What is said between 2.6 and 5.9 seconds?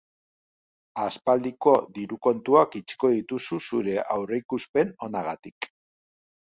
itxiko dituzu zure aurreikuspen onagatik.